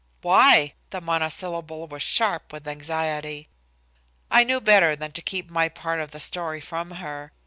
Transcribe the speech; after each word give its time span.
"Why?" 0.23 0.73
The 0.89 0.99
monosyllable 0.99 1.85
was 1.85 2.01
sharp 2.01 2.51
with 2.51 2.67
anxiety. 2.67 3.49
I 4.31 4.43
knew 4.43 4.59
better 4.59 4.95
than 4.95 5.11
to 5.11 5.21
keep 5.21 5.47
my 5.51 5.69
part 5.69 5.99
of 5.99 6.09
the 6.09 6.19
story 6.19 6.59
from 6.59 6.89
her. 6.89 7.33